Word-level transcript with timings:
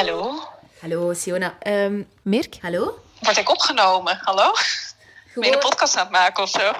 Hallo? 0.00 0.32
Hallo, 0.80 1.12
Siona. 1.12 1.54
Um, 1.66 2.08
Mirk, 2.22 2.58
hallo? 2.62 2.98
Word 3.20 3.36
ik 3.36 3.50
opgenomen? 3.50 4.18
Hallo? 4.22 4.52
Ben 5.34 5.48
je 5.48 5.52
een 5.52 5.58
podcast 5.58 5.96
aan 5.96 6.02
het 6.02 6.12
maken 6.12 6.42
of 6.42 6.48
zo? 6.48 6.72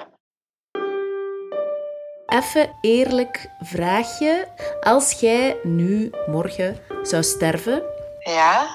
Even 2.27 2.77
eerlijk 2.81 3.49
vraagje. 3.59 4.47
Als 4.79 5.19
jij 5.19 5.57
nu, 5.63 6.11
morgen, 6.25 6.79
zou 7.01 7.23
sterven... 7.23 7.83
Ja? 8.19 8.67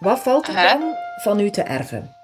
Wat 0.00 0.20
valt 0.20 0.48
er 0.48 0.54
dan 0.54 0.96
van 1.22 1.40
u 1.40 1.50
te 1.50 1.62
erven? 1.62 2.16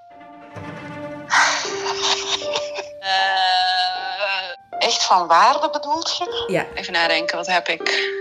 Uh, 3.00 4.78
echt 4.78 5.04
van 5.04 5.26
waarde 5.26 5.70
bedoelt 5.70 6.16
je? 6.16 6.44
Ja. 6.46 6.66
Even 6.74 6.92
nadenken, 6.92 7.36
wat 7.36 7.46
heb 7.46 7.68
ik? 7.68 8.18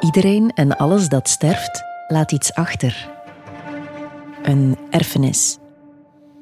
Iedereen 0.00 0.52
en 0.54 0.76
alles 0.76 1.08
dat 1.08 1.28
sterft, 1.28 1.89
laat 2.10 2.32
iets 2.32 2.54
achter. 2.54 3.08
Een 4.42 4.78
erfenis. 4.90 5.58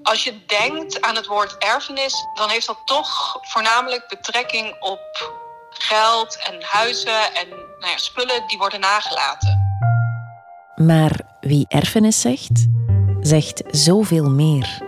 Als 0.02 0.24
je 0.24 0.34
denkt 0.46 1.00
aan 1.00 1.16
het 1.16 1.26
woord 1.26 1.56
erfenis, 1.58 2.14
dan 2.34 2.48
heeft 2.48 2.66
dat 2.66 2.78
toch 2.84 3.38
voornamelijk 3.42 4.08
betrekking 4.08 4.76
op 4.80 5.32
geld 5.70 6.38
en 6.50 6.62
huizen 6.62 7.34
en 7.34 7.48
nou 7.48 7.90
ja, 7.92 7.96
spullen 7.96 8.46
die 8.46 8.58
worden 8.58 8.80
nagelaten. 8.80 9.66
Maar 10.76 11.20
wie 11.40 11.66
erfenis 11.68 12.20
zegt, 12.20 12.66
zegt 13.20 13.62
zoveel 13.70 14.30
meer. 14.30 14.86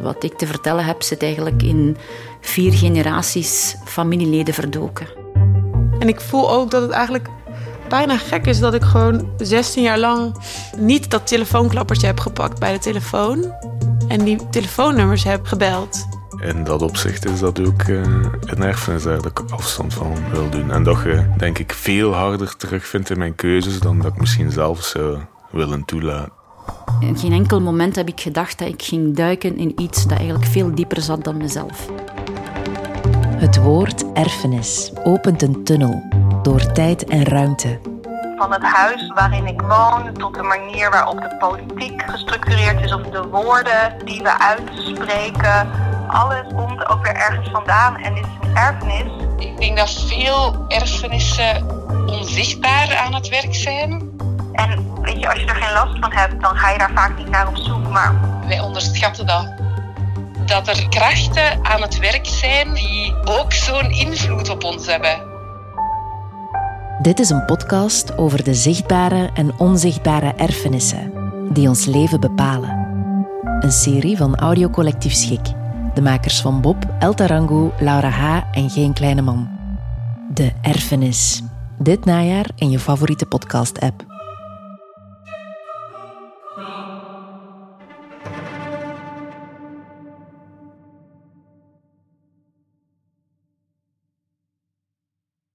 Wat 0.00 0.24
ik 0.24 0.38
te 0.38 0.46
vertellen 0.46 0.84
heb, 0.84 1.02
zit 1.02 1.22
eigenlijk 1.22 1.62
in 1.62 1.96
vier 2.40 2.72
generaties 2.72 3.76
familieleden 3.84 4.54
verdoken. 4.54 5.08
En 5.98 6.08
ik 6.08 6.20
voel 6.20 6.50
ook 6.50 6.70
dat 6.70 6.82
het 6.82 6.90
eigenlijk 6.90 7.28
bijna 7.90 8.16
gek 8.16 8.46
is 8.46 8.58
dat 8.58 8.74
ik 8.74 8.82
gewoon 8.82 9.28
16 9.38 9.82
jaar 9.82 9.98
lang 9.98 10.34
niet 10.76 11.10
dat 11.10 11.26
telefoonklappertje 11.26 12.06
heb 12.06 12.20
gepakt 12.20 12.58
bij 12.58 12.72
de 12.72 12.78
telefoon 12.78 13.54
en 14.08 14.24
die 14.24 14.48
telefoonnummers 14.50 15.24
heb 15.24 15.46
gebeld. 15.46 16.06
In 16.40 16.64
dat 16.64 16.82
opzicht 16.82 17.24
is 17.24 17.40
dat 17.40 17.66
ook 17.66 17.82
uh, 17.82 18.02
een 18.40 18.62
erfenis 18.62 19.02
daar 19.02 19.22
dat 19.22 19.26
ik 19.26 19.40
afstand 19.50 19.94
van 19.94 20.14
wil 20.30 20.50
doen. 20.50 20.70
En 20.70 20.82
dat 20.82 21.02
je, 21.02 21.24
denk 21.36 21.58
ik, 21.58 21.72
veel 21.72 22.14
harder 22.14 22.56
terugvindt 22.56 23.10
in 23.10 23.18
mijn 23.18 23.34
keuzes 23.34 23.80
dan 23.80 23.98
dat 23.98 24.12
ik 24.12 24.20
misschien 24.20 24.50
zelf 24.50 24.82
zou 24.82 25.18
willen 25.50 25.84
toelaten. 25.84 26.32
In 27.00 27.18
geen 27.18 27.32
enkel 27.32 27.60
moment 27.60 27.96
heb 27.96 28.08
ik 28.08 28.20
gedacht 28.20 28.58
dat 28.58 28.68
ik 28.68 28.82
ging 28.82 29.16
duiken 29.16 29.56
in 29.56 29.80
iets 29.80 30.06
dat 30.06 30.18
eigenlijk 30.18 30.46
veel 30.46 30.74
dieper 30.74 31.02
zat 31.02 31.24
dan 31.24 31.36
mezelf. 31.36 31.88
Het 33.40 33.56
woord 33.56 34.12
erfenis 34.12 34.92
opent 35.04 35.42
een 35.42 35.64
tunnel 35.64 36.02
door 36.42 36.72
tijd 36.72 37.04
en 37.04 37.24
ruimte. 37.24 37.89
Van 38.40 38.52
het 38.52 38.62
huis 38.62 39.10
waarin 39.14 39.46
ik 39.46 39.60
woon 39.60 40.12
tot 40.12 40.34
de 40.34 40.42
manier 40.42 40.90
waarop 40.90 41.20
de 41.20 41.36
politiek 41.38 42.02
gestructureerd 42.06 42.80
is 42.80 42.92
of 42.92 43.02
de 43.02 43.22
woorden 43.22 44.04
die 44.04 44.22
we 44.22 44.38
uitspreken. 44.38 45.70
Alles 46.08 46.46
komt 46.54 46.88
ook 46.88 47.04
weer 47.04 47.14
ergens 47.14 47.48
vandaan 47.50 47.96
en 47.96 48.16
is 48.16 48.26
een 48.40 48.56
erfenis. 48.56 49.12
Ik 49.38 49.58
denk 49.58 49.76
dat 49.76 49.90
veel 49.90 50.64
erfenissen 50.68 51.66
onzichtbaar 52.06 52.96
aan 52.96 53.14
het 53.14 53.28
werk 53.28 53.54
zijn. 53.54 54.10
En 54.52 55.02
weet 55.02 55.20
je, 55.20 55.28
als 55.30 55.40
je 55.40 55.46
er 55.46 55.54
geen 55.54 55.72
last 55.72 55.98
van 56.00 56.12
hebt, 56.12 56.40
dan 56.42 56.56
ga 56.56 56.70
je 56.70 56.78
daar 56.78 56.92
vaak 56.94 57.16
niet 57.16 57.30
naar 57.30 57.48
op 57.48 57.56
zoek. 57.56 57.88
Maar 57.88 58.14
wij 58.46 58.60
onderschatten 58.60 59.26
dat. 59.26 59.52
Dat 60.46 60.68
er 60.68 60.88
krachten 60.88 61.64
aan 61.64 61.82
het 61.82 61.98
werk 61.98 62.26
zijn 62.26 62.74
die 62.74 63.14
ook 63.24 63.52
zo'n 63.52 63.90
invloed 63.90 64.48
op 64.48 64.64
ons 64.64 64.86
hebben. 64.86 65.29
Dit 67.02 67.20
is 67.20 67.30
een 67.30 67.44
podcast 67.44 68.16
over 68.16 68.44
de 68.44 68.54
zichtbare 68.54 69.30
en 69.34 69.58
onzichtbare 69.58 70.32
erfenissen 70.32 71.12
die 71.52 71.68
ons 71.68 71.84
leven 71.84 72.20
bepalen. 72.20 72.70
Een 73.60 73.72
serie 73.72 74.16
van 74.16 74.36
Audiocollectief 74.36 75.12
Schik. 75.12 75.46
De 75.94 76.02
makers 76.02 76.40
van 76.40 76.60
Bob, 76.60 76.86
El 76.98 77.14
Tarango, 77.14 77.72
Laura 77.78 78.08
H. 78.08 78.42
en 78.52 78.70
Geen 78.70 78.92
Kleine 78.92 79.22
Man. 79.22 79.48
De 80.34 80.52
erfenis. 80.62 81.42
Dit 81.78 82.04
najaar 82.04 82.46
in 82.56 82.70
je 82.70 82.78
favoriete 82.78 83.26
podcast-app. 83.26 84.09